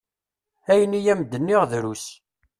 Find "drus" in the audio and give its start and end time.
1.71-2.05